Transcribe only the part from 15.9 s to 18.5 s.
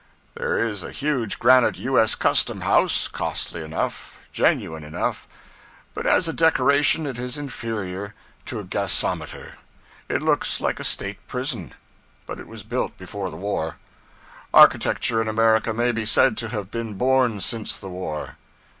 be said to have been born since the war.